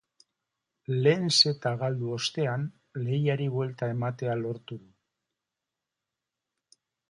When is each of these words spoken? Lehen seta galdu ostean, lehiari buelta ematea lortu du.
Lehen 1.03 1.27
seta 1.39 1.73
galdu 1.81 2.15
ostean, 2.15 2.65
lehiari 3.03 3.49
buelta 3.59 3.93
ematea 3.97 4.39
lortu 4.43 4.81
du. 4.83 4.93